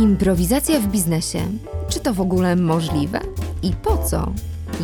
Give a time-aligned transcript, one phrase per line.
[0.00, 1.38] Improwizacja w biznesie.
[1.88, 3.20] Czy to w ogóle możliwe?
[3.62, 4.32] I po co?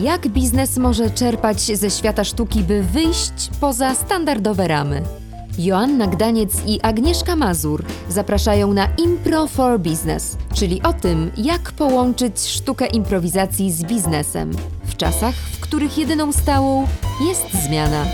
[0.01, 5.03] Jak biznes może czerpać ze świata sztuki, by wyjść poza standardowe ramy?
[5.59, 12.41] Joanna Gdaniec i Agnieszka Mazur zapraszają na Impro for Business, czyli o tym, jak połączyć
[12.41, 14.51] sztukę improwizacji z biznesem
[14.85, 16.87] w czasach, w których jedyną stałą
[17.29, 18.05] jest zmiana.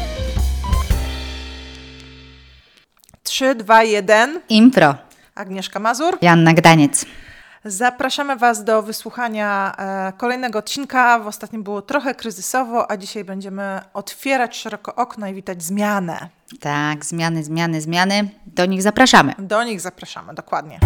[3.22, 4.40] 3, 2, 1.
[4.48, 5.11] Impro.
[5.34, 6.18] Agnieszka Mazur.
[6.22, 7.06] Joanna Gdaniec.
[7.64, 11.18] Zapraszamy Was do wysłuchania e, kolejnego odcinka.
[11.18, 16.28] W ostatnim było trochę kryzysowo, a dzisiaj będziemy otwierać szeroko okno i witać zmianę.
[16.60, 18.28] Tak, zmiany, zmiany, zmiany.
[18.46, 19.34] Do nich zapraszamy.
[19.38, 20.78] Do nich zapraszamy, dokładnie.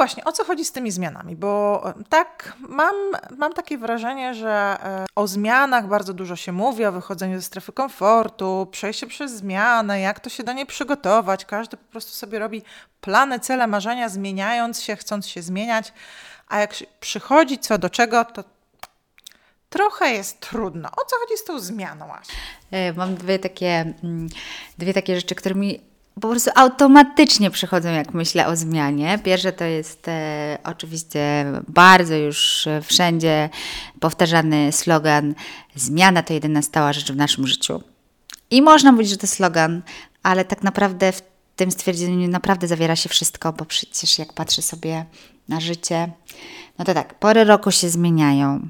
[0.00, 1.36] Właśnie, o co chodzi z tymi zmianami?
[1.36, 2.94] Bo tak, mam,
[3.36, 4.50] mam takie wrażenie, że
[4.82, 10.00] e, o zmianach bardzo dużo się mówi, o wychodzeniu ze strefy komfortu, przejście przez zmianę,
[10.00, 11.44] jak to się do niej przygotować.
[11.44, 12.62] Każdy po prostu sobie robi
[13.00, 15.92] plany, cele, marzenia, zmieniając się, chcąc się zmieniać.
[16.48, 18.44] A jak przychodzi co do czego, to
[19.70, 20.88] trochę jest trudno.
[20.88, 22.32] O co chodzi z tą zmianą, Asia?
[22.70, 24.28] E, Mam dwie takie, mm,
[24.78, 29.18] dwie takie rzeczy, które mi po prostu automatycznie przychodzą, jak myślę o zmianie.
[29.24, 33.48] Pierwsze to jest e, oczywiście bardzo już wszędzie
[34.00, 35.34] powtarzany slogan:
[35.74, 37.82] Zmiana to jedyna stała rzecz w naszym życiu.
[38.50, 39.82] I można mówić, że to slogan,
[40.22, 41.22] ale tak naprawdę w
[41.56, 45.04] tym stwierdzeniu naprawdę zawiera się wszystko, bo przecież jak patrzę sobie
[45.48, 46.10] na życie,
[46.78, 48.68] no to tak, pory roku się zmieniają.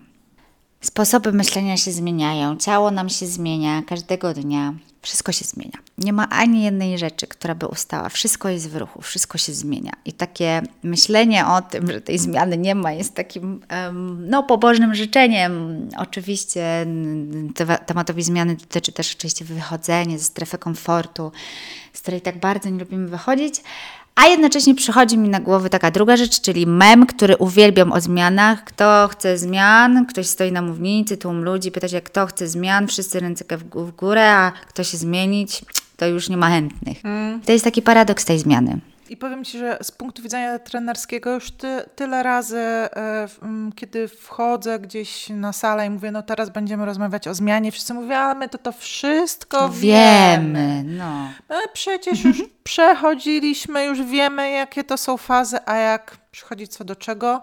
[0.81, 5.79] Sposoby myślenia się zmieniają, ciało nam się zmienia każdego dnia, wszystko się zmienia.
[5.99, 8.09] Nie ma ani jednej rzeczy, która by ustała.
[8.09, 9.93] Wszystko jest w ruchu, wszystko się zmienia.
[10.05, 13.61] I takie myślenie o tym, że tej zmiany nie ma, jest takim
[14.19, 15.89] no, pobożnym życzeniem.
[15.99, 16.87] Oczywiście
[17.87, 21.33] tematowi zmiany dotyczy też oczywiście wychodzenie ze strefy komfortu,
[21.93, 23.63] z której tak bardzo nie lubimy wychodzić.
[24.15, 28.65] A jednocześnie przychodzi mi na głowę taka druga rzecz, czyli mem, który uwielbiam o zmianach.
[28.65, 30.07] Kto chce zmian?
[30.07, 32.87] Ktoś stoi na mównicy, tłum ludzi, pyta się, kto chce zmian?
[32.89, 35.63] Wszyscy ręce w, gó- w górę, a kto się zmienić?
[35.97, 36.99] To już nie ma chętnych.
[37.47, 38.79] To jest taki paradoks tej zmiany.
[39.11, 43.29] I powiem Ci, że z punktu widzenia trenerskiego już ty, tyle razy, e,
[43.75, 48.17] kiedy wchodzę gdzieś na salę i mówię, no teraz będziemy rozmawiać o zmianie, wszyscy mówią,
[48.17, 49.79] ale my to to wszystko wiemy.
[49.81, 51.29] Wiemy, no.
[51.49, 56.97] My przecież już przechodziliśmy, już wiemy, jakie to są fazy, a jak przychodzi co do
[56.97, 57.43] czego,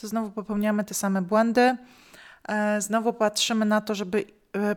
[0.00, 1.76] to znowu popełniamy te same błędy.
[2.48, 4.24] E, Znowu patrzymy na to, żeby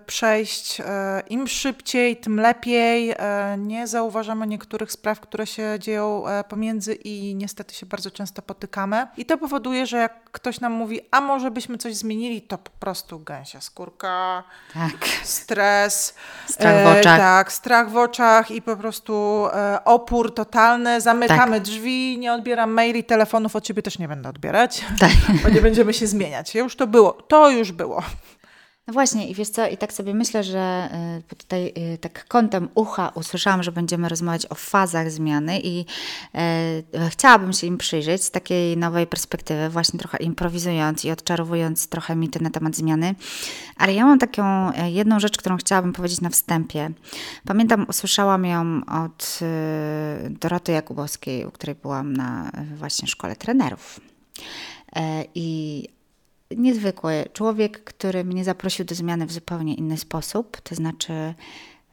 [0.05, 0.83] przejść e,
[1.29, 3.11] im szybciej, tym lepiej.
[3.11, 8.41] E, Nie zauważamy niektórych spraw, które się dzieją e, pomiędzy i niestety się bardzo często
[8.41, 9.07] potykamy.
[9.17, 12.69] I to powoduje, że jak ktoś nam mówi, a może byśmy coś zmienili, to po
[12.79, 14.91] prostu gęsia skórka, Tak.
[15.23, 16.13] stres.
[16.47, 17.19] Strach w oczach.
[17.19, 21.01] tak, strach w oczach i po prostu e, opór totalny.
[21.01, 21.63] Zamykamy Tak.
[21.63, 25.11] drzwi, nie odbieram maili, telefonów od ciebie też nie będę odbierać, Tak.
[25.43, 26.55] bo nie będziemy się zmieniać.
[26.55, 28.03] Już to było, to już było.
[28.87, 30.89] No właśnie, i wiesz co, i tak sobie myślę, że
[31.31, 37.09] y, tutaj y, tak kątem ucha usłyszałam, że będziemy rozmawiać o fazach zmiany i y,
[37.09, 42.43] chciałabym się im przyjrzeć z takiej nowej perspektywy, właśnie trochę improwizując i odczarowując trochę mity
[42.43, 43.15] na temat zmiany.
[43.77, 46.91] Ale ja mam taką jedną rzecz, którą chciałabym powiedzieć na wstępie.
[47.45, 49.39] Pamiętam, usłyszałam ją od
[50.29, 53.99] Doroty Jakubowskiej, u której byłam na właśnie szkole trenerów.
[54.95, 55.87] E, I
[56.57, 61.13] niezwykły człowiek, który mnie zaprosił do zmiany w zupełnie inny sposób, to znaczy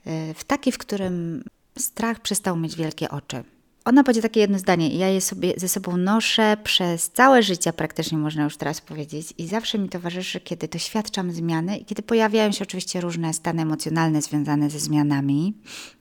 [0.07, 1.45] y, w taki, w którym
[1.79, 3.45] strach przestał mieć wielkie oczy.
[3.85, 8.19] Ona powiedziała takie jedno zdanie, ja je sobie ze sobą noszę przez całe życie, praktycznie
[8.19, 12.65] można już teraz powiedzieć, i zawsze mi towarzyszy, kiedy doświadczam zmiany i kiedy pojawiają się
[12.65, 15.55] oczywiście różne stany emocjonalne związane ze zmianami,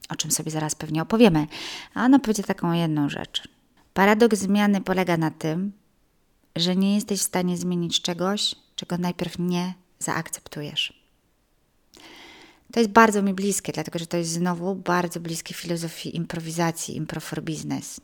[0.08, 1.46] o czym sobie zaraz pewnie opowiemy.
[1.94, 3.48] A ona powiedziała taką jedną rzecz.
[3.94, 5.72] Paradoks zmiany polega na tym,
[6.56, 11.06] że nie jesteś w stanie zmienić czegoś, czego najpierw nie zaakceptujesz.
[12.72, 17.20] To jest bardzo mi bliskie, dlatego że to jest znowu bardzo bliskie filozofii improwizacji, impro
[17.20, 18.00] for business.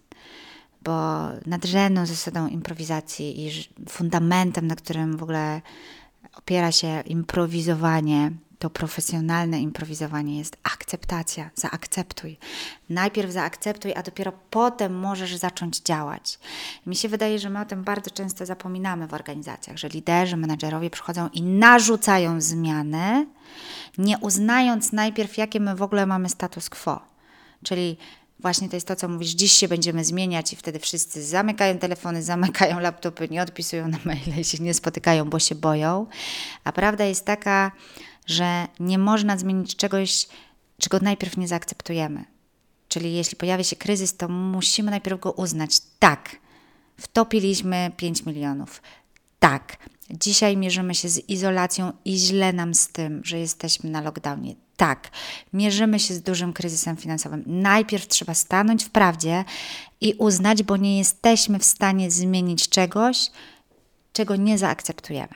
[0.83, 3.51] Bo nadrzędną zasadą improwizacji i
[3.89, 5.63] fundamentem, na którym w ogóle
[6.35, 8.33] opiera się improwizowanie,
[8.63, 11.51] to profesjonalne improwizowanie jest akceptacja.
[11.55, 12.39] Zaakceptuj.
[12.91, 16.39] Najpierw zaakceptuj, a dopiero potem możesz zacząć działać.
[16.87, 20.91] Mi się wydaje, że my o tym bardzo często zapominamy w organizacjach, że liderzy, menedżerowie
[20.91, 23.27] przychodzą i narzucają zmiany,
[23.99, 27.01] nie uznając najpierw, jakie my w ogóle mamy status quo.
[27.65, 27.97] Czyli
[28.43, 32.23] właśnie to jest to, co mówisz, dziś się będziemy zmieniać i wtedy wszyscy zamykają telefony,
[32.33, 36.07] zamykają laptopy, nie odpisują na maile się nie spotykają, bo się boją.
[36.65, 37.73] A prawda jest taka,
[38.27, 40.29] że nie można zmienić czegoś,
[40.81, 42.25] czego najpierw nie zaakceptujemy.
[42.89, 45.81] Czyli jeśli pojawia się kryzys, to musimy najpierw go uznać.
[45.99, 46.37] Tak,
[46.97, 48.83] wtopiliśmy 5 milionów.
[49.39, 49.77] Tak,
[50.11, 54.55] dzisiaj mierzymy się z izolacją i źle nam z tym, że jesteśmy na lockdownie.
[54.77, 55.11] Tak,
[55.53, 57.45] mierzymy się z dużym kryzysem finansowym.
[57.47, 59.45] Najpierw trzeba stanąć w prawdzie
[60.01, 63.31] i uznać, bo nie jesteśmy w stanie zmienić czegoś,
[64.13, 65.35] czego nie zaakceptujemy.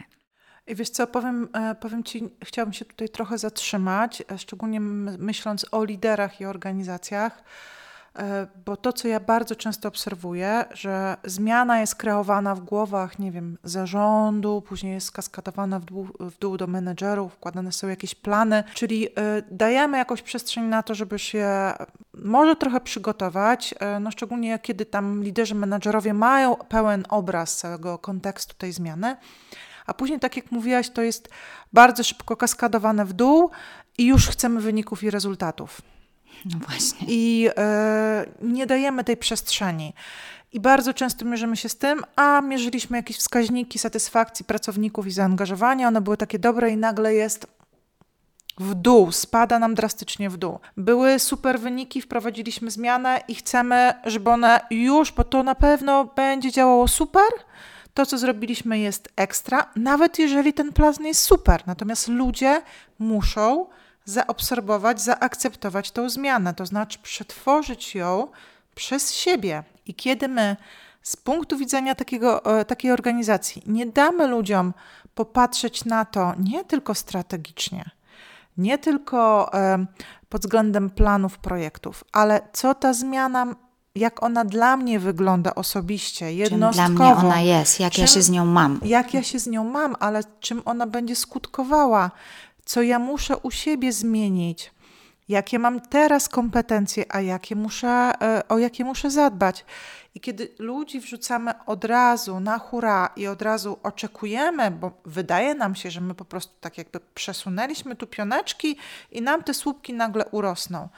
[0.67, 5.67] I wiesz co, powiem, e, powiem Ci, chciałabym się tutaj trochę zatrzymać, e, szczególnie myśląc
[5.73, 7.45] o liderach i organizacjach,
[8.19, 13.33] e, bo to, co ja bardzo często obserwuję, że zmiana jest kreowana w głowach, nie
[13.33, 18.65] wiem, zarządu, później jest kaskadowana w dół, w dół do menedżerów, wkładane są jakieś plany,
[18.75, 19.09] czyli
[19.51, 21.73] dajemy jakąś przestrzeń na to, żeby się
[22.15, 28.73] może trochę przygotować, no szczególnie kiedy tam liderzy, menedżerowie mają pełen obraz całego kontekstu tej
[28.73, 29.17] zmiany,
[29.87, 31.29] a później, tak jak mówiłaś, to jest
[31.73, 33.51] bardzo szybko kaskadowane w dół
[33.99, 35.81] i już chcemy wyników i rezultatów.
[36.45, 37.07] No właśnie.
[37.11, 39.95] I e, nie dajemy tej przestrzeni.
[40.53, 45.89] I bardzo często mierzymy się z tym, a mierzyliśmy jakieś wskaźniki satysfakcji pracowników i zaangażowania,
[45.89, 47.47] one były takie dobre i nagle jest
[48.59, 50.59] w dół, spada nam drastycznie w dół.
[50.77, 56.53] Były super wyniki, wprowadziliśmy zmianę i chcemy, żeby one już, bo to na pewno będzie
[56.53, 57.29] działało super,
[57.97, 61.63] to, co zrobiliśmy, jest ekstra, nawet jeżeli ten plan jest super.
[61.67, 62.63] Natomiast ludzie
[62.99, 63.67] muszą
[64.05, 68.29] zaobserwować, zaakceptować tą zmianę, to znaczy przetworzyć ją
[68.75, 69.63] przez siebie.
[69.87, 70.57] I kiedy my
[71.03, 74.75] z punktu widzenia takiego, e, takiej organizacji nie damy ludziom
[75.15, 77.91] popatrzeć na to nie tylko strategicznie,
[78.59, 79.87] nie tylko e,
[80.29, 83.55] pod względem planów, projektów, ale co ta zmiana
[83.97, 86.89] jak ona dla mnie wygląda osobiście, Czym jednostkowo.
[86.95, 88.81] dla mnie ona jest, jak ja Czym- się z nią mam.
[88.85, 92.11] Jak ja się z nią mam, ale czym ona będzie skutkowała,
[92.65, 94.71] co ja muszę u siebie zmienić,
[95.29, 99.65] jakie mam teraz kompetencje, a jakie muszę, e, o jakie muszę zadbać.
[100.15, 105.75] I kiedy ludzi wrzucamy od razu na hura i od razu oczekujemy, bo wydaje nam
[105.75, 108.77] się, że my po prostu tak jakby przesunęliśmy tu pioneczki
[109.13, 110.89] i nam te słupki nagle urosną.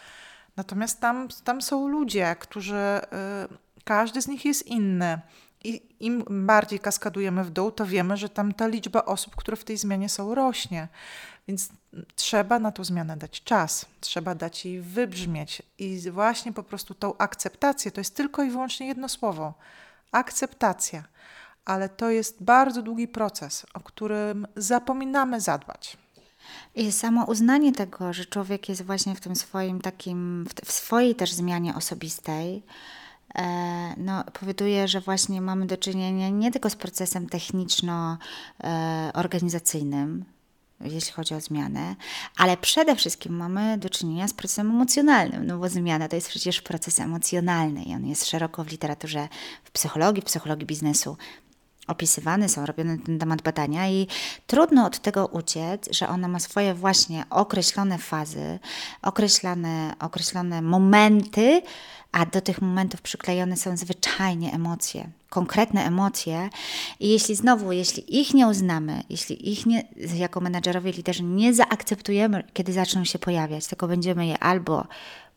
[0.58, 5.20] Natomiast tam, tam są ludzie, którzy, y, każdy z nich jest inny.
[5.64, 9.64] I im bardziej kaskadujemy w dół, to wiemy, że tam ta liczba osób, które w
[9.64, 10.88] tej zmianie są, rośnie.
[11.48, 11.68] Więc
[12.14, 15.62] trzeba na tą zmianę dać czas, trzeba dać jej wybrzmieć.
[15.78, 19.54] I właśnie po prostu tą akceptację, to jest tylko i wyłącznie jedno słowo
[20.12, 21.04] akceptacja.
[21.64, 25.96] Ale to jest bardzo długi proces, o którym zapominamy zadbać.
[26.74, 31.32] I samo uznanie tego, że człowiek jest właśnie w tym swoim takim, w, swojej też
[31.32, 32.62] zmianie osobistej,
[33.34, 40.24] e, no, powoduje, że właśnie mamy do czynienia nie tylko z procesem techniczno-organizacyjnym,
[40.80, 41.96] jeśli chodzi o zmianę,
[42.36, 46.62] ale przede wszystkim mamy do czynienia z procesem emocjonalnym, no bo zmiana to jest przecież
[46.62, 49.28] proces emocjonalny i on jest szeroko w literaturze,
[49.64, 51.16] w psychologii, w psychologii biznesu
[51.88, 54.06] opisywane są, robione na ten temat badania i
[54.46, 58.58] trudno od tego uciec, że ona ma swoje właśnie określone fazy,
[59.02, 61.62] określone, określone momenty,
[62.12, 66.50] a do tych momentów przyklejone są zwyczajnie emocje, konkretne emocje.
[67.00, 69.82] I jeśli znowu, jeśli ich nie uznamy, jeśli ich nie,
[70.14, 74.86] jako menadżerowie, liderzy nie zaakceptujemy, kiedy zaczną się pojawiać, tylko będziemy je albo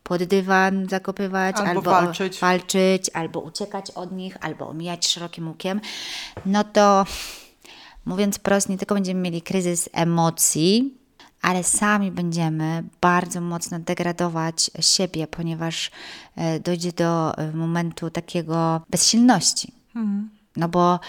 [0.02, 2.38] pod dywan zakopywać, Albo albo, walczyć.
[2.38, 5.80] walczyć, albo uciekać od nich, albo omijać szerokim łukiem,
[6.46, 7.06] no to
[8.04, 10.94] mówiąc prosto, nie tylko będziemy mieli kryzys emocji,
[11.42, 15.90] ale sami będziemy bardzo mocno degradować siebie, ponieważ
[16.36, 19.72] e, dojdzie do e, momentu takiego bezsilności.
[20.56, 21.00] No bo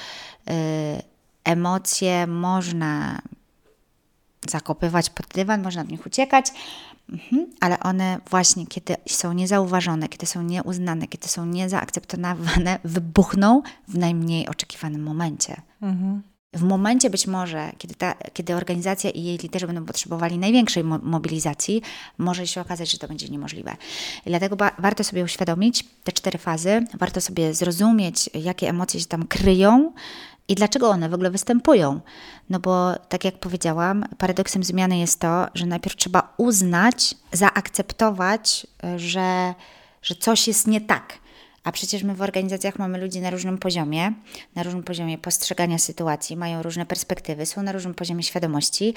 [0.48, 1.04] e,
[1.44, 3.22] emocje można
[4.50, 6.46] zakopywać pod dywan, można od nich uciekać,
[7.10, 13.98] mhm, ale one właśnie, kiedy są niezauważone, kiedy są nieuznane, kiedy są niezaakceptowane, wybuchną w
[13.98, 15.62] najmniej oczekiwanym momencie.
[16.56, 21.00] W momencie być może, kiedy, ta, kiedy organizacja i jej liderzy będą potrzebowali największej mo-
[21.04, 21.82] mobilizacji,
[22.18, 23.76] może się okazać, że to będzie niemożliwe.
[24.26, 29.28] I dlatego warto sobie uświadomić te cztery fazy, warto sobie zrozumieć, jakie emocje się tam
[29.28, 29.94] kryją
[30.54, 32.00] i dlaczego one w ogóle występują.
[32.50, 39.00] No bo, tak jak powiedziałam, paradoksem zmiany jest to, że najpierw trzeba uznać, zaakceptować, y,
[39.00, 39.54] że,
[40.02, 41.14] że coś jest nie tak.
[41.64, 44.14] A przecież my w organizacjach mamy ludzi na różnym poziomie,
[44.56, 48.94] na różnym poziomie postrzegania sytuacji, mają różne perspektywy, są na różnym poziomie świadomości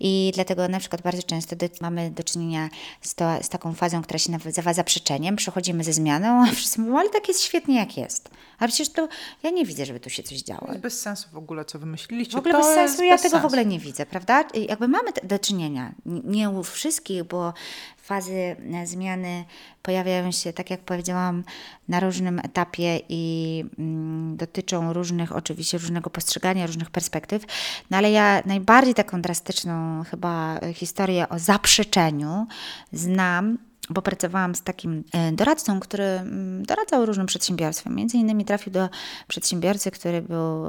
[0.00, 2.68] i dlatego na przykład bardzo często do, mamy do czynienia
[3.02, 5.36] z, to, z taką fazą, która się nazywa zaprzeczeniem.
[5.36, 8.30] Przechodzimy ze zmianą, a wszyscy mówią, ale tak jest świetnie jak jest.
[8.58, 9.08] A przecież to
[9.42, 10.66] ja nie widzę, żeby tu się coś działo.
[10.68, 12.36] Jest bez sensu w ogóle, co wymyśliliście.
[12.36, 13.46] W ogóle to bez sensu, ja bez tego w sensu.
[13.46, 14.44] ogóle nie widzę, prawda?
[14.68, 17.54] Jakby mamy do czynienia, nie u wszystkich, bo
[18.02, 19.44] fazy e, zmiany
[19.82, 21.44] pojawiają się, tak jak powiedziałam,
[21.88, 27.44] na różnym etapie i mm, dotyczą różnych, oczywiście różnego postrzegania, różnych perspektyw.
[27.90, 32.46] No ale ja najbardziej taką drastyczną chyba e, historię o zaprzeczeniu
[32.92, 33.58] znam
[33.92, 37.94] bo pracowałam z takim e, doradcą, który mm, doradzał różnym przedsiębiorstwom.
[37.94, 38.88] Między innymi trafił do
[39.28, 40.66] przedsiębiorcy, który był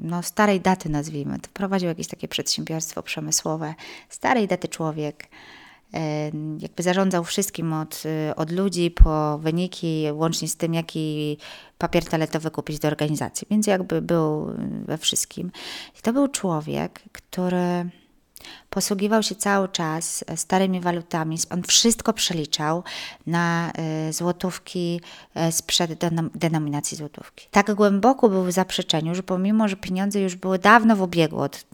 [0.00, 1.48] no, starej daty, nazwijmy to.
[1.54, 3.74] Prowadził jakieś takie przedsiębiorstwo przemysłowe.
[4.08, 5.28] Starej daty człowiek.
[6.58, 8.02] Jakby zarządzał wszystkim od,
[8.36, 11.38] od ludzi po wyniki, łącznie z tym, jaki
[11.78, 13.46] papier toaletowy kupić do organizacji.
[13.50, 14.52] Więc jakby był
[14.84, 15.50] we wszystkim.
[15.98, 17.90] I to był człowiek, który
[18.70, 21.38] posługiwał się cały czas e, starymi walutami.
[21.50, 22.82] On wszystko przeliczał
[23.26, 25.00] na e, złotówki
[25.34, 25.98] e, sprzed
[26.34, 27.48] denominacji złotówki.
[27.50, 31.64] Tak głęboko był w zaprzeczeniu, że pomimo, że pieniądze już były dawno w obiegu od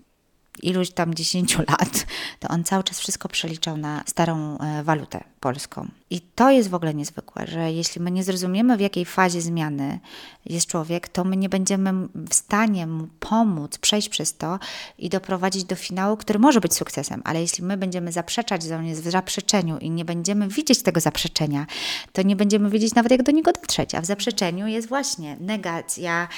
[0.62, 2.06] iluś tam 10 lat,
[2.40, 5.88] to on cały czas wszystko przeliczał na starą walutę polską.
[6.10, 9.98] I to jest w ogóle niezwykłe, że jeśli my nie zrozumiemy, w jakiej fazie zmiany
[10.46, 11.92] jest człowiek, to my nie będziemy
[12.30, 14.58] w stanie mu pomóc przejść przez to
[14.98, 17.22] i doprowadzić do finału, który może być sukcesem.
[17.24, 21.66] Ale jeśli my będziemy zaprzeczać, on jest w zaprzeczeniu i nie będziemy widzieć tego zaprzeczenia,
[22.12, 23.94] to nie będziemy wiedzieć nawet, jak do niego dotrzeć.
[23.94, 26.28] A w zaprzeczeniu jest właśnie negacja,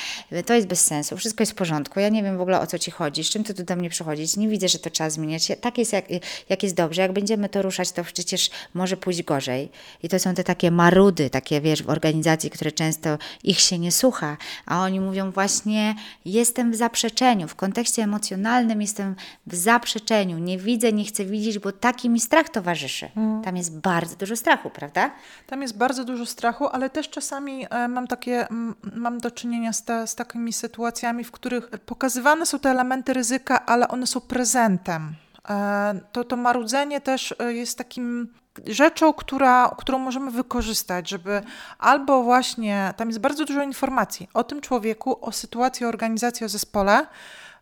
[0.46, 2.78] to jest bez sensu, wszystko jest w porządku, ja nie wiem w ogóle o co
[2.78, 5.52] ci chodzi, z czym ty tu do mnie przychodzisz, nie widzę, że to trzeba zmieniać.
[5.60, 6.04] Tak jest, jak,
[6.48, 7.02] jak jest dobrze.
[7.02, 9.70] Jak będziemy to ruszać, to przecież może pójść gorzej.
[10.02, 13.92] I to są te takie marudy, takie wiesz, w organizacji, które często ich się nie
[13.92, 14.36] słucha,
[14.66, 20.92] a oni mówią właśnie jestem w zaprzeczeniu, w kontekście emocjonalnym jestem w zaprzeczeniu, nie widzę,
[20.92, 23.10] nie chcę widzieć, bo taki mi strach towarzyszy.
[23.16, 23.42] Mm.
[23.42, 25.10] Tam jest bardzo dużo strachu, prawda?
[25.46, 28.46] Tam jest bardzo dużo strachu, ale też czasami e, mam takie,
[28.94, 33.88] mam do czynienia z, z takimi sytuacjami, w których pokazywane są te elementy ryzyka, ale
[33.88, 35.14] one są prezentem.
[35.48, 38.34] E, to, to marudzenie też e, jest takim
[38.66, 41.42] rzeczą, która, którą możemy wykorzystać, żeby
[41.78, 46.48] albo właśnie, tam jest bardzo dużo informacji o tym człowieku, o sytuacji, o organizacji, o
[46.48, 47.06] zespole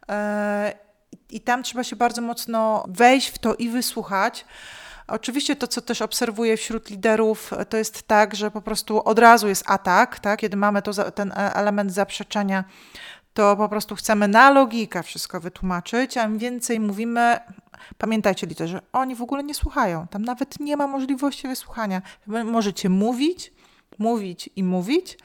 [0.09, 0.73] e,
[1.31, 4.45] i tam trzeba się bardzo mocno wejść w to i wysłuchać.
[5.09, 9.49] Oczywiście to, co też obserwuję wśród liderów, to jest tak, że po prostu od razu
[9.49, 10.41] jest atak, tak?
[10.41, 12.65] kiedy mamy to, ten element zaprzeczenia,
[13.39, 17.39] to po prostu chcemy na logikę wszystko wytłumaczyć, a im więcej mówimy,
[17.99, 20.07] Pamiętajcie, liderzy, oni w ogóle nie słuchają.
[20.07, 22.03] Tam nawet nie ma możliwości wysłuchania.
[22.27, 23.53] Możecie mówić,
[23.99, 25.19] mówić i mówić.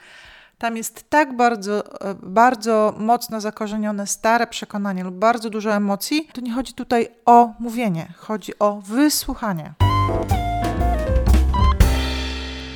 [0.58, 6.28] Tam jest tak bardzo, e, bardzo mocno zakorzenione stare przekonanie lub bardzo dużo emocji.
[6.32, 9.83] To nie chodzi tutaj o mówienie, chodzi o wysłuchanie.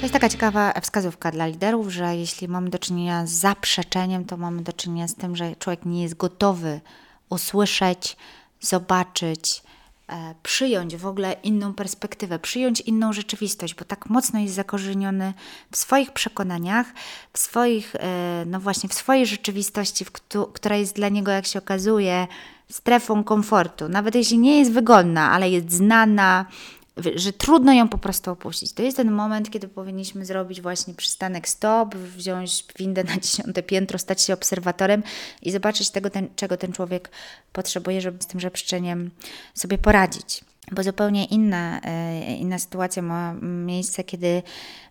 [0.09, 4.63] Jest taka ciekawa wskazówka dla liderów, że jeśli mamy do czynienia z zaprzeczeniem, to mamy
[4.63, 6.81] do czynienia z tym, że człowiek nie jest gotowy
[7.29, 8.17] usłyszeć,
[8.61, 9.63] zobaczyć,
[10.09, 15.35] E, przyjąć w ogóle inną perspektywę, przyjąć inną rzeczywistość, bo tak mocno jest zakorzeniony
[15.73, 16.87] w swoich przekonaniach,
[17.33, 20.13] w swoich, e, no właśnie, w swojej rzeczywistości, w
[20.53, 22.27] która jest dla niego, jak się okazuje,
[22.71, 23.89] strefą komfortu.
[23.89, 26.47] Nawet jeśli nie jest wygodna, ale jest znana,
[27.15, 28.73] że trudno ją po prostu opuścić.
[28.73, 33.99] To jest ten moment, kiedy powinniśmy zrobić właśnie przystanek stop, wziąć windę na dziesiąte piętro,
[33.99, 35.03] stać się obserwatorem
[35.43, 37.11] i zobaczyć tego, ten, czego ten człowiek
[37.53, 39.11] potrzebuje, żeby z tym żebrzczeniem
[39.55, 40.45] sobie poradzić.
[40.73, 44.43] Bo zupełnie inna, e, inna sytuacja ma miejsce, kiedy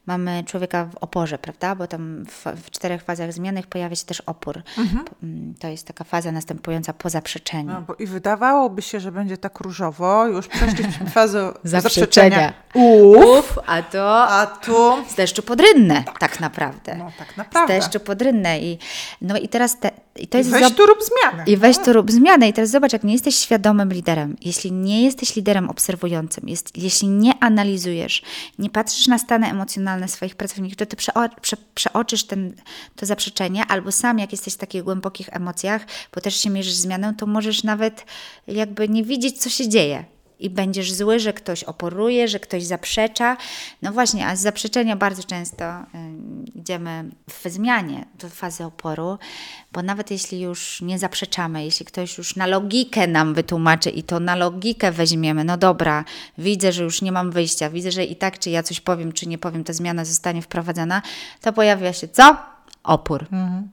[0.08, 1.76] mamy człowieka w oporze, prawda?
[1.76, 4.62] Bo tam w, w czterech fazach zmiennych pojawia się też opór.
[4.78, 5.06] Mhm.
[5.24, 7.72] Mm, to jest taka faza następująca po zaprzeczeniu.
[7.74, 12.54] No, bo I wydawałoby się, że będzie tak różowo, już przeszliśmy fazę zaprzeczenia.
[12.74, 15.60] Uf, a to, a tu z deszczu pod
[16.06, 16.20] tak.
[16.20, 16.96] tak naprawdę.
[16.96, 17.74] No tak naprawdę.
[17.74, 18.18] Z deszczu pod.
[18.62, 18.78] I,
[19.22, 21.44] no i teraz te, i to jest I weź tu rób zmianę.
[21.48, 22.50] I weź tu rób zmianę.
[22.50, 27.08] I teraz zobacz, jak nie jesteś świadomym liderem, jeśli nie jesteś liderem obserwującym, jest, jeśli
[27.08, 28.22] nie analizujesz,
[28.60, 32.54] nie patrzysz na stany emocjonalne swoich pracowników, to ty przeo, prze, przeoczysz ten,
[32.96, 37.16] to zaprzeczenie, albo sam, jak jesteś w takich głębokich emocjach, bo też się mierzysz zmianą,
[37.16, 38.06] to możesz nawet
[38.48, 43.38] jakby nie widzieć, co się dzieje i będziesz zły, że ktoś oporuje, że ktoś zaprzecza.
[43.82, 45.86] No właśnie, a z zaprzeczenia bardzo często y,
[46.56, 49.18] idziemy w zmianie do fazy oporu,
[49.72, 54.20] bo nawet jeśli już nie zaprzeczamy, jeśli ktoś już na logikę nam wytłumaczy i to
[54.20, 56.06] na logikę weźmiemy, no dobra,
[56.38, 59.28] widzę, że już nie mam wyjścia, widzę, że i tak, czy ja coś powiem, czy
[59.28, 61.02] nie powiem, ta zmiana zostanie wprowadzona,
[61.42, 62.38] to pojawia się co?
[62.84, 63.24] Opór.
[63.32, 63.70] Mhm.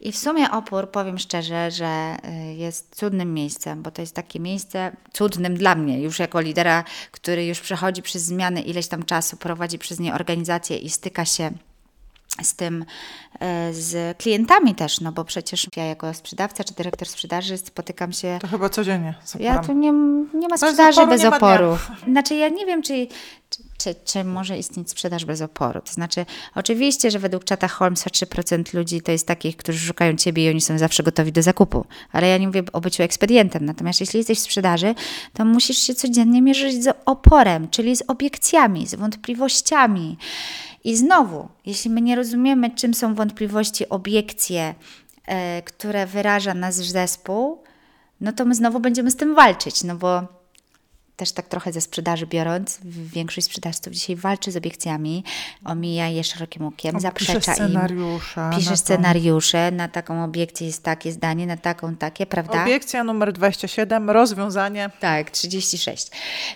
[0.00, 2.16] I w sumie opór, powiem szczerze, że
[2.50, 6.84] y, jest cudnym miejscem, bo to jest takie miejsce cudnym dla mnie, już jako lidera,
[7.10, 11.50] który już przechodzi przez zmiany ileś tam czasu, prowadzi przez nie organizację i styka się
[12.42, 12.84] z tym,
[13.40, 18.38] e, z klientami też, no bo przecież ja jako sprzedawca czy dyrektor sprzedaży spotykam się...
[18.40, 19.92] To chyba codziennie Ja tu nie,
[20.34, 21.78] nie ma sprzedaży bez oporu.
[22.08, 23.06] Znaczy ja nie wiem, czy,
[23.50, 23.62] czy,
[24.04, 25.80] czy może istnieć sprzedaż bez oporu.
[25.80, 30.46] To znaczy, oczywiście, że według czata Holmesa 3% ludzi to jest takich, którzy szukają ciebie
[30.46, 31.84] i oni są zawsze gotowi do zakupu.
[32.12, 33.64] Ale ja nie mówię o byciu ekspedientem.
[33.64, 34.94] Natomiast jeśli jesteś w sprzedaży,
[35.34, 40.16] to musisz się codziennie mierzyć z oporem, czyli z obiekcjami, z wątpliwościami.
[40.84, 44.74] I znowu, jeśli my nie rozumiemy, czym są wątpliwości, obiekcje,
[45.26, 47.62] e, które wyraża nasz zespół,
[48.20, 50.37] no to my znowu będziemy z tym walczyć, no bo
[51.18, 55.24] też tak trochę ze sprzedaży biorąc, większość sprzedawców dzisiaj walczy z obiekcjami,
[55.64, 58.50] omija je szerokim łukiem, O, zaprzecza pisze scenariusze im.
[58.50, 58.76] na Pisze to.
[58.76, 62.62] scenariusze, na taką obiekcję jest takie zdanie, na taką takie, prawda?
[62.62, 64.90] Obiekcja numer 27, rozwiązanie.
[65.00, 66.10] Tak, 36.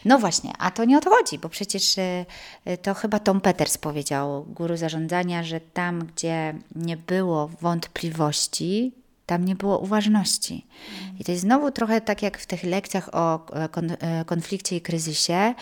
[0.05, 2.27] No właśnie, a to nie o to chodzi, bo przecież y,
[2.69, 8.93] y, to chyba Tom Peters powiedział, guru zarządzania, że tam, gdzie nie było wątpliwości,
[9.27, 10.67] tam nie było uważności.
[11.21, 13.69] I to jest znowu trochę tak jak w tych lekcjach o e,
[14.01, 15.55] e, konflikcie i kryzysie.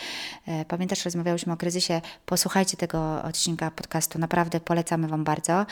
[0.47, 2.01] E, Pamiętasz, rozmawiałyśmy o kryzysie?
[2.25, 5.65] Posłuchajcie tego odcinka podcastu, naprawdę polecamy Wam bardzo.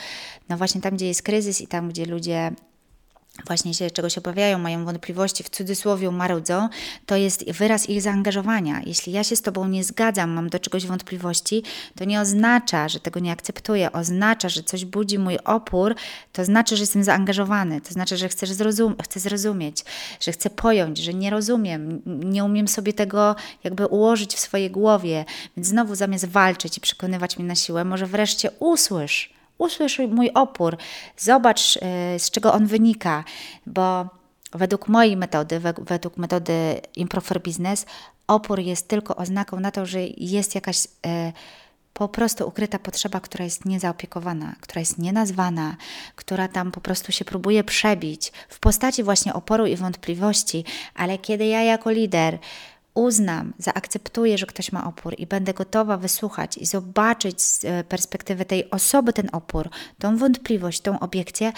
[0.48, 2.52] No właśnie tam, gdzie jest kryzys i tam, gdzie ludzie
[3.46, 6.68] właśnie się czegoś obawiają, mają wątpliwości, w cudzysłowie marudzą,
[7.06, 8.80] to jest wyraz ich zaangażowania.
[8.86, 11.62] Jeśli ja się z Tobą nie zgadzam, mam do czegoś wątpliwości,
[11.96, 15.94] to nie oznacza, że tego nie akceptuję, oznacza, że coś budzi mój opór,
[16.32, 19.84] to znaczy, że jestem zaangażowany, to znaczy, że chcę, zrozum chcę zrozumieć,
[20.20, 25.24] że chcę pojąć, że nie rozumiem, nie umiem sobie tego jakby ułożyć w swojej głowie,
[25.56, 30.76] więc znowu zamiast walczyć i przekonywać mnie na siłę, może wreszcie usłysz, usłysz mój opór,
[31.16, 31.80] zobacz, y,
[32.18, 33.24] z czego on wynika,
[33.66, 34.06] bo
[34.52, 37.86] według mojej metody, we- według metody Improv for Business,
[38.26, 40.88] opór jest tylko oznaką na to, że jest jakaś y,
[41.92, 45.76] po prostu ukryta potrzeba, która jest niezaopiekowana, która jest nienazwana,
[46.16, 50.64] która tam po prostu się próbuje przebić w postaci właśnie oporu i wątpliwości,
[50.94, 52.38] ale kiedy ja jako lider
[53.00, 58.44] uznam, zaakceptuję, że ktoś ma opór i będę gotowa wysłuchać i zobaczyć z e, perspektywy
[58.44, 61.52] tej osoby ten opór, tą wątpliwość, tą obiekcję,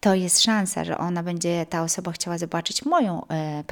[0.00, 3.64] to jest szansa, że ona będzie, ta osoba chciała zobaczyć moją e,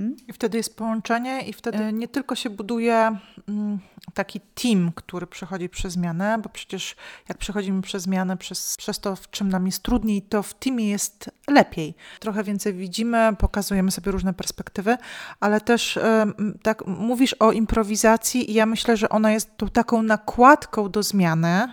[0.00, 0.28] perspektywę.
[0.28, 3.16] I wtedy jest połączenie i wtedy nie tylko się buduje
[3.48, 3.78] mm,
[4.14, 6.96] taki team, który przechodzi przez zmianę, bo przecież
[7.28, 10.88] jak przechodzimy przez zmianę, przez, przez to, w czym nam jest trudniej, to w teamie
[10.88, 11.94] jest lepiej.
[12.20, 14.96] Trochę więcej widzimy, pokazujemy sobie różne perspektywy,
[15.40, 20.02] ale też em, tak mówisz o improwizacji i ja myślę, że ona jest tą taką
[20.02, 21.72] nakładką do zmiany,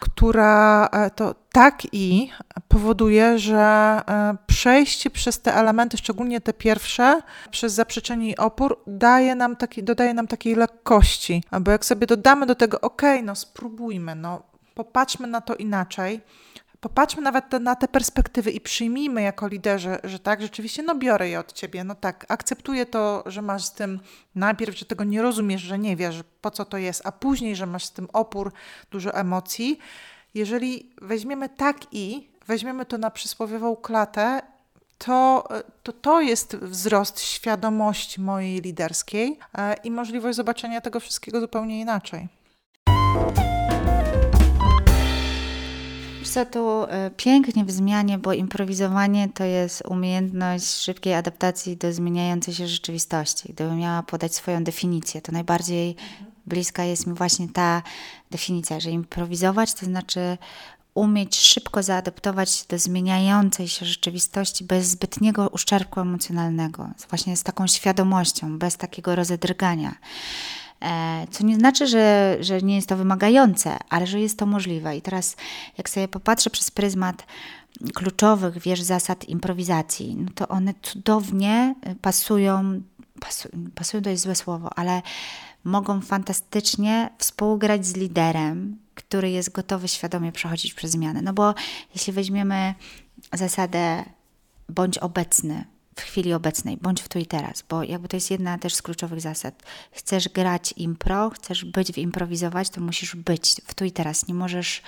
[0.00, 2.30] która e, to tak i
[2.68, 9.34] powoduje, że e, przejście przez te elementy, szczególnie te pierwsze, przez zaprzeczenie i opór, daje
[9.34, 11.42] nam taki, dodaje nam takiej lekkości.
[11.60, 14.42] Bo jak sobie dodamy do tego, okej, no spróbujmy, no
[14.74, 16.20] popatrzmy na to inaczej,
[16.80, 21.40] popatrzmy nawet na te perspektywy i przyjmijmy jako liderzy, że tak, rzeczywiście, no biorę je
[21.40, 24.00] od ciebie, no tak, akceptuję to, że masz z tym
[24.34, 27.66] najpierw, że tego nie rozumiesz, że nie wiesz, po co to jest, a później, że
[27.66, 28.52] masz z tym opór,
[28.90, 29.78] dużo emocji.
[30.36, 34.42] Jeżeli weźmiemy tak i weźmiemy to na przysłowiową klatę,
[34.98, 35.48] to,
[35.82, 42.28] to to jest wzrost świadomości mojej liderskiej e, i możliwość zobaczenia tego wszystkiego zupełnie inaczej.
[46.20, 52.54] Wiesz tu y, pięknie w zmianie, bo improwizowanie to jest umiejętność szybkiej adaptacji do zmieniającej
[52.54, 53.52] się rzeczywistości.
[53.52, 55.96] Gdybym miała podać swoją definicję, to najbardziej
[56.46, 57.82] bliska jest mi właśnie ta
[58.30, 60.38] definicja, że improwizować to znaczy
[60.94, 68.58] umieć szybko zaadaptować do zmieniającej się rzeczywistości bez zbytniego uszczerbku emocjonalnego, właśnie z taką świadomością,
[68.58, 69.94] bez takiego rozedrgania.
[70.82, 74.96] E, Co nie znaczy, że, że nie jest to wymagające, ale że jest to możliwe.
[74.96, 75.36] I teraz,
[75.78, 77.26] jak sobie popatrzę przez pryzmat
[77.94, 82.80] kluczowych, wiesz, zasad improwizacji, no to one cudownie pasują,
[83.20, 85.02] pasu, pasują to jest złe słowo, ale
[85.66, 91.22] mogą fantastycznie współgrać z liderem, który jest gotowy świadomie przechodzić przez zmiany.
[91.22, 91.54] No bo
[91.94, 92.74] jeśli weźmiemy
[93.32, 94.04] zasadę
[94.68, 95.64] bądź obecny
[95.96, 98.82] w chwili obecnej, bądź w tu i teraz, bo jakby to jest jedna też z
[98.82, 99.62] kluczowych zasad.
[99.92, 104.28] Chcesz grać impro, chcesz być w improwizować, to musisz być w tu i teraz.
[104.28, 104.82] Nie możesz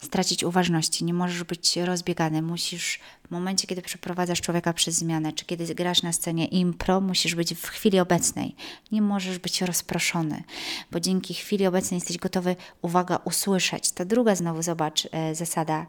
[0.00, 2.42] stracić uważności, nie możesz być rozbiegany.
[2.42, 7.34] Musisz w momencie, kiedy przeprowadzasz człowieka przez zmianę, czy kiedy grasz na scenie impro, musisz
[7.34, 8.54] być w chwili obecnej.
[8.92, 10.42] Nie możesz być rozproszony,
[10.90, 13.90] bo dzięki chwili obecnej jesteś gotowy, uwaga, usłyszeć.
[13.90, 15.86] To druga znowu, zobacz, e, zasada.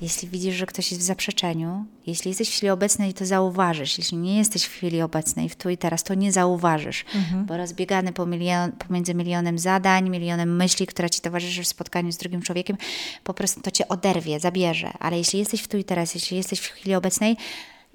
[0.00, 3.85] Jeśli widzisz, że ktoś jest w zaprzeczeniu, jeśli jesteś w chwili obecnej, to zauważysz.
[3.98, 7.04] Jeśli nie jesteś w chwili obecnej, w tu i teraz, to nie zauważysz,
[7.46, 12.16] bo rozbiegany po milion, pomiędzy milionem zadań, milionem myśli, które ci towarzyszy w spotkaniu z
[12.16, 12.76] drugim człowiekiem,
[13.24, 14.92] po prostu to cię oderwie, zabierze.
[15.00, 17.36] Ale jeśli jesteś w tu i teraz, jeśli jesteś w chwili obecnej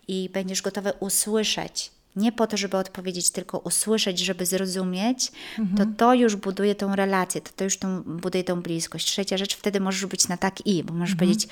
[0.08, 5.32] i będziesz gotowy usłyszeć nie po to, żeby odpowiedzieć, tylko usłyszeć, żeby zrozumieć,
[5.77, 9.06] to to już buduje tą relację, to to już tą, buduje tą bliskość.
[9.06, 11.47] Trzecia rzecz, wtedy możesz być na tak i, bo możesz powiedzieć,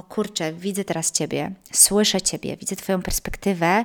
[0.00, 3.84] o kurczę, widzę teraz Ciebie, słyszę Ciebie, widzę Twoją perspektywę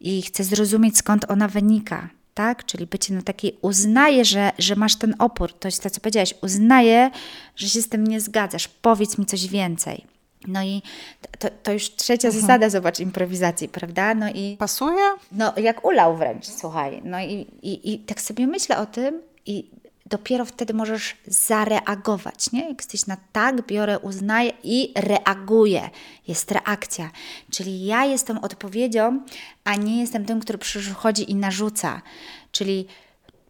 [0.00, 2.64] i chcę zrozumieć, skąd ona wynika, tak?
[2.64, 6.34] Czyli bycie na takiej, uznaję, że, że masz ten opór, to jest to, co powiedziałaś,
[6.42, 7.10] uznaję,
[7.56, 10.04] że się z tym nie zgadzasz, powiedz mi coś więcej.
[10.48, 10.82] No i
[11.38, 14.14] to, to już trzecia zasada, zobacz, improwizacji, prawda?
[14.14, 15.04] No i Pasuje?
[15.32, 17.02] no, jak ulał wręcz, słuchaj.
[17.04, 19.70] No i, i, i tak sobie myślę o tym i
[20.06, 22.68] dopiero wtedy możesz zareagować, nie?
[22.68, 25.90] Jak jesteś na tak, biorę, uznaję i reaguję.
[26.28, 27.10] Jest reakcja.
[27.50, 29.20] Czyli ja jestem odpowiedzią,
[29.64, 32.02] a nie jestem tym, który przychodzi i narzuca.
[32.52, 32.86] Czyli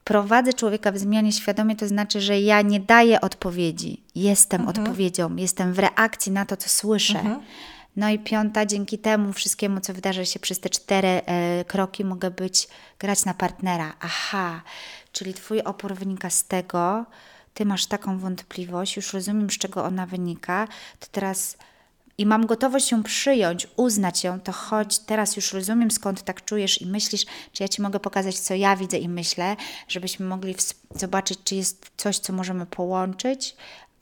[0.05, 4.03] prowadzę człowieka w zmianie świadomie, to znaczy, że ja nie daję odpowiedzi.
[4.15, 7.41] Jestem odpowiedzią, jestem w reakcji na to, co słyszę.
[7.97, 12.31] No i piąta, dzięki temu wszystkiemu, co wydarza się przez te cztery e, kroki, mogę
[12.31, 13.95] być, grać na partnera.
[14.01, 14.63] Aha,
[15.17, 17.07] czyli Twój opór wynika z tego,
[17.55, 20.69] Ty masz taką wątpliwość, już rozumiem, z czego ona wynika,
[21.01, 21.57] to teraz
[22.19, 26.83] i mam gotowość ją przyjąć, uznać ją, to chodź, teraz już rozumiem, skąd tak czujesz
[26.83, 29.57] i myślisz, czy ja Ci mogę pokazać, co ja widzę i myślę,
[29.89, 30.55] żebyśmy mogli
[30.95, 33.57] zobaczyć, czy jest coś, co możemy połączyć,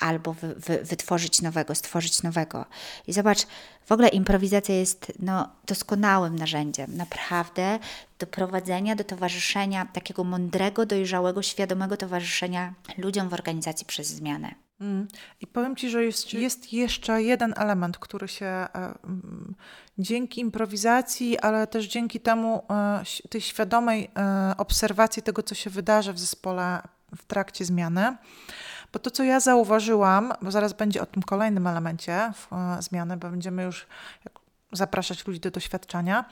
[0.04, 2.64] albo wy, wy, wytworzyć nowego, stworzyć nowego.
[3.06, 3.46] I zobacz,
[3.86, 7.78] w ogóle improwizacja jest no, doskonałym narzędziem, naprawdę,
[8.18, 14.54] do prowadzenia, do towarzyszenia, takiego mądrego, dojrzałego, świadomego towarzyszenia ludziom w organizacji przez zmianę.
[14.80, 15.08] Mm.
[15.40, 19.54] I powiem Ci, że jest, jest jeszcze jeden element, który się e, mm,
[19.98, 26.12] dzięki improwizacji, ale też dzięki temu e, tej świadomej e, obserwacji tego, co się wydarzy
[26.12, 26.82] w zespole
[27.16, 28.16] w trakcie zmiany.
[28.94, 33.16] Bo to, co ja zauważyłam, bo zaraz będzie o tym kolejnym elemencie w, e, zmiany,
[33.16, 33.86] bo będziemy już
[34.72, 36.24] zapraszać ludzi do doświadczenia,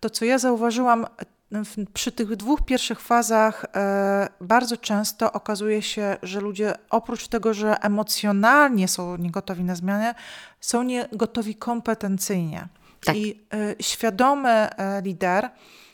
[0.00, 1.06] to, co ja zauważyłam
[1.50, 7.54] w, przy tych dwóch pierwszych fazach, e, bardzo często okazuje się, że ludzie oprócz tego,
[7.54, 10.14] że emocjonalnie są niegotowi na zmianę,
[10.60, 12.68] są niegotowi kompetencyjnie.
[13.04, 13.16] Tak.
[13.16, 15.50] I e, świadomy e, lider,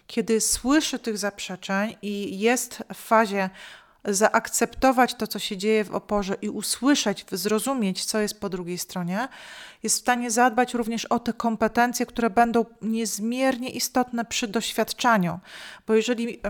[0.07, 3.51] kiedy słyszy tych zaprzeczeń i jest w fazie
[4.05, 9.29] zaakceptować to, co się dzieje w oporze i usłyszeć, zrozumieć, co jest po drugiej stronie,
[9.83, 15.41] jest w stanie zadbać również o te kompetencje, które będą niezmiernie istotne przy doświadczaniu.
[15.87, 16.41] Bo jeżeli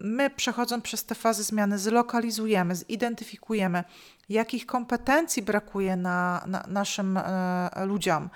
[0.00, 3.84] my, przechodząc przez te fazy zmiany, zlokalizujemy, zidentyfikujemy,
[4.28, 8.30] jakich kompetencji brakuje na, na naszym e, ludziom,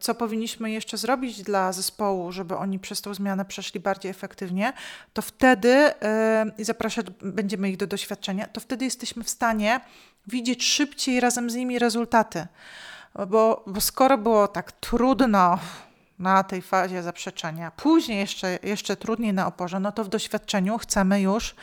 [0.00, 4.72] co powinniśmy jeszcze zrobić dla zespołu, żeby oni przez tą zmianę przeszli bardziej efektywnie,
[5.12, 9.80] to wtedy e, i zapraszać będziemy ich do doświadczenia, to wtedy jesteśmy w stanie
[10.26, 12.46] widzieć szybciej razem z nimi rezultaty.
[13.28, 15.58] Bo, bo skoro było tak trudno
[16.18, 21.20] na tej fazie zaprzeczenia, później jeszcze, jeszcze trudniej na oporze, no to w doświadczeniu chcemy
[21.20, 21.54] już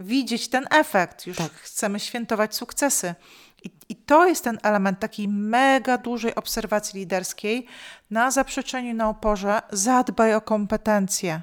[0.00, 1.52] widzieć ten efekt, już Tak.
[1.52, 3.14] chcemy świętować sukcesy.
[3.64, 7.66] I, I to jest ten element takiej mega dużej obserwacji liderskiej.
[8.10, 11.40] Na zaprzeczeniu, na oporze zadbaj o kompetencje.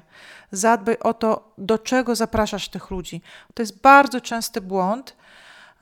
[0.52, 3.22] Zadbaj o to, do czego zapraszasz tych ludzi.
[3.54, 5.16] To jest bardzo częsty błąd,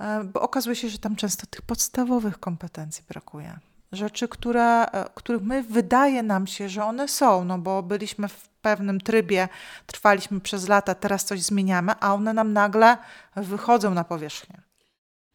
[0.00, 3.58] e, bo okazuje się, że tam często tych podstawowych kompetencji brakuje.
[3.92, 8.48] Rzeczy, które, e, których my wydaje nam się, że one są, no bo byliśmy w
[8.48, 9.48] pewnym trybie,
[9.86, 12.98] trwaliśmy przez lata, teraz coś zmieniamy, a one nam nagle
[13.36, 14.71] wychodzą na powierzchnię.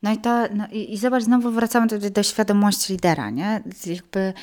[0.04, 3.64] No i, to, no i, i zobacz, znowu wracamy do, do świadomości lidera, nie?
[3.86, 4.34] Jakby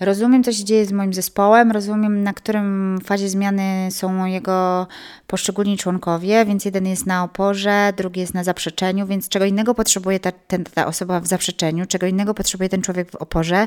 [0.00, 4.86] rozumiem, co się dzieje z moim zespołem, rozumiem, na którym fazie zmiany są jego
[5.26, 10.20] poszczególni członkowie, więc jeden jest na oporze, drugi jest na zaprzeczeniu, więc czego innego potrzebuje
[10.20, 13.66] ta, ten, ta osoba w zaprzeczeniu, czego innego potrzebuje ten człowiek w oporze.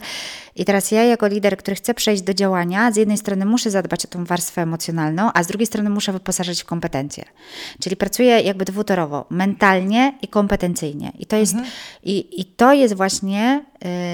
[0.55, 4.05] I teraz ja jako lider, który chce przejść do działania, z jednej strony muszę zadbać
[4.05, 7.25] o tą warstwę emocjonalną, a z drugiej strony muszę wyposażyć w kompetencje.
[7.79, 11.11] Czyli pracuję jakby dwutorowo, mentalnie i kompetencyjnie.
[11.19, 11.55] I to jest,
[12.03, 13.65] i, i to jest właśnie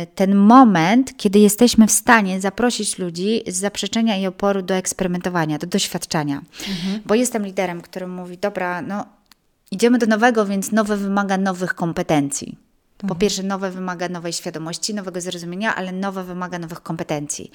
[0.03, 5.57] y, ten moment, kiedy jesteśmy w stanie zaprosić ludzi z zaprzeczenia i oporu do eksperymentowania,
[5.57, 6.41] do doświadczenia.
[7.05, 9.05] Bo jestem liderem, który mówi, dobra, no
[9.71, 12.57] idziemy do nowego, więc nowe wymaga nowych kompetencji.
[13.07, 17.51] Po pierwsze, nowe wymaga nowej świadomości, nowego zrozumienia, ale nowe wymaga nowych kompetencji.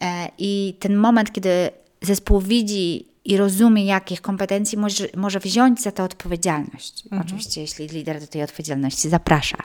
[0.00, 1.70] E, I ten moment, kiedy
[2.02, 7.04] zespół widzi i rozumie, jakich kompetencji może, może wziąć za to odpowiedzialność.
[7.20, 9.58] Oczywiście, jeśli lider do tej odpowiedzialności zaprasza.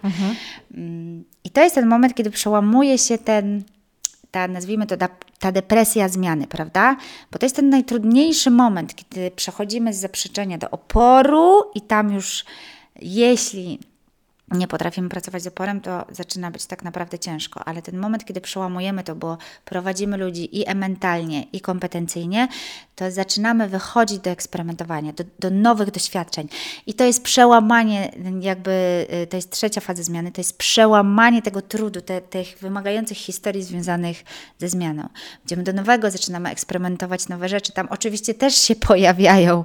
[0.74, 3.64] Mm, I to jest ten moment, kiedy przełamuje się ten,
[4.32, 4.96] ta, nazwijmy to,
[5.40, 6.98] ta depresja zmiany, prawda?
[7.32, 12.46] Bo to jest ten najtrudniejszy moment, kiedy przechodzimy z zaprzeczenia do oporu i tam już,
[13.02, 13.80] jeśli
[14.56, 17.68] nie potrafimy pracować z oporem, to zaczyna być tak naprawdę ciężko.
[17.68, 22.48] Ale ten moment, kiedy przełamujemy to, bo prowadzimy ludzi i mentalnie, i kompetencyjnie,
[22.96, 26.48] to zaczynamy wychodzić do eksperymentowania, do, do nowych doświadczeń.
[26.88, 31.62] I to jest przełamanie, jakby y, to jest trzecia faza zmiany, to jest przełamanie tego
[31.62, 34.24] trudu, te, tych wymagających historii związanych
[34.60, 35.10] ze zmianą.
[35.46, 37.72] Idziemy do nowego, zaczynamy eksperymentować nowe rzeczy.
[37.72, 39.64] Tam oczywiście też się pojawiają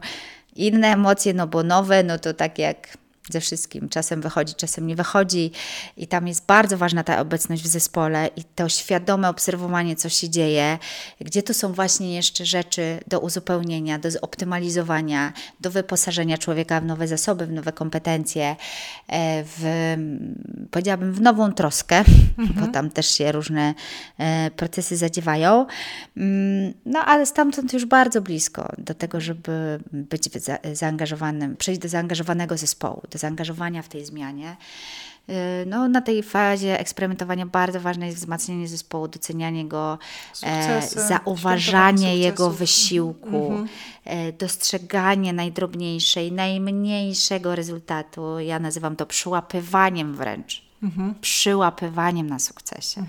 [0.56, 2.98] inne emocje, no bo nowe, no to tak jak
[3.32, 3.88] ze wszystkim.
[3.88, 5.50] Czasem wychodzi, czasem nie wychodzi,
[5.96, 10.28] i tam jest bardzo ważna ta obecność w zespole i to świadome obserwowanie, co się
[10.28, 10.78] dzieje,
[11.20, 17.08] gdzie tu są właśnie jeszcze rzeczy do uzupełnienia, do zoptymalizowania, do wyposażenia człowieka w nowe
[17.08, 18.56] zasoby, w nowe kompetencje,
[19.08, 19.64] e, w,
[20.70, 22.04] powiedziałabym, w nową troskę,
[22.60, 23.74] bo tam też się różne
[24.18, 25.66] e, procesy zadziewają.
[26.16, 31.88] Mm, no ale stamtąd już bardzo blisko do tego, żeby być za, zaangażowanym, przejść do
[31.88, 34.56] zaangażowanego zespołu, do zaangażowania w tej zmianie.
[35.28, 35.32] Y,
[35.66, 39.98] No, na tej fazie eksperymentowania bardzo ważne jest wzmacnianie zespołu, docenianie go,
[40.42, 43.52] e, Sukcesy, zauważanie świętowanie jego wysiłku,
[44.04, 48.38] e, dostrzeganie najdrobniejszej, najmniejszego rezultatu.
[48.38, 50.69] Ja nazywam to przyłapywaniem wręcz.
[51.20, 53.06] Przyłapywaniem na sukcesie.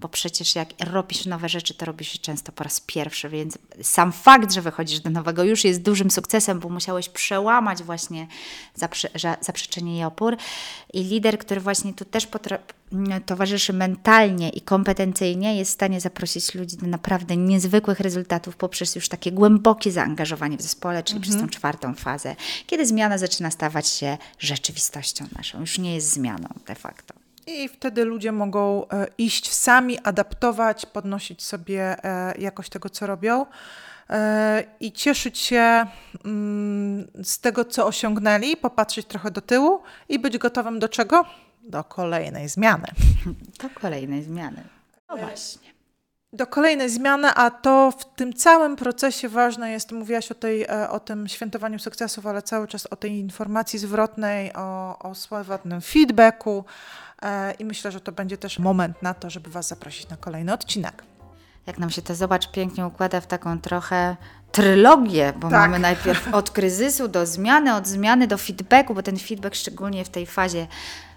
[0.00, 4.12] Bo przecież jak robisz nowe rzeczy, to robisz je często po raz pierwszy, więc sam
[4.12, 8.26] fakt, że wychodzisz do nowego już jest dużym sukcesem, bo musiałeś przełamać właśnie
[8.74, 9.08] zaprze
[9.40, 10.36] zaprzeczenie i opór.
[10.92, 12.28] I lider, który właśnie tu też
[13.26, 19.08] towarzyszy mentalnie i kompetencyjnie, jest w stanie zaprosić ludzi do naprawdę niezwykłych rezultatów poprzez już
[19.08, 24.18] takie głębokie zaangażowanie w zespole, czyli przez tą czwartą fazę, kiedy zmiana zaczyna stawać się
[24.38, 27.03] rzeczywistością naszą, już nie jest zmianą de facto.
[27.46, 33.46] I wtedy ludzie mogą e, iść sami, adaptować, podnosić sobie e, jakość tego, co robią
[34.10, 35.86] e, i cieszyć się
[36.24, 41.24] mm, z tego, co osiągnęli, popatrzeć trochę do tyłu i być gotowym do czego?
[41.62, 42.86] Do kolejnej zmiany.
[43.62, 44.64] Do kolejnej zmiany.
[45.08, 45.73] No właśnie.
[46.34, 50.90] Do kolejnej zmiany, a to w tym całym procesie ważne jest, mówiłaś o, tej, e,
[50.90, 56.64] o tym świętowaniu sukcesów, ale cały czas o tej informacji zwrotnej, o, o swobodnym feedbacku
[57.22, 60.52] e, i myślę, że to będzie też moment na to, żeby Was zaprosić na kolejny
[60.52, 61.02] odcinek.
[61.66, 64.16] Jak nam się to, zobacz, pięknie układa w taką trochę
[64.52, 65.60] trylogię, bo Tak.
[65.60, 70.08] mamy najpierw od kryzysu do zmiany, od zmiany do feedbacku, bo ten feedback szczególnie w
[70.08, 70.66] tej fazie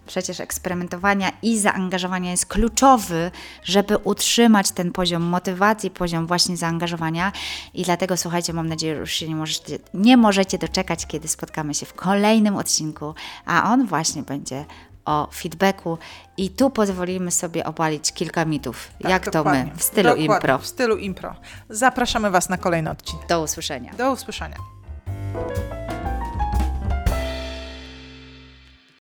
[0.08, 3.32] przecież eksperymentowania i zaangażowania jest kluczowy,
[3.64, 7.32] żeby utrzymać ten poziom motywacji, poziom właśnie zaangażowania
[7.74, 11.74] i dlatego słuchajcie, mam nadzieję, że już się nie możecie, nie możecie doczekać, kiedy spotkamy
[11.74, 13.14] się w kolejnym odcinku,
[13.46, 14.66] a on właśnie będzie
[15.06, 15.98] o feedbacku
[16.38, 20.58] i tu pozwolimy sobie obalić kilka mitów, Tak, jak to my, w stylu impro.
[20.58, 21.36] W stylu impro.
[21.70, 23.28] Zapraszamy Was na kolejny odcinek.
[23.28, 23.94] Do usłyszenia.
[23.94, 24.58] Do usłyszenia.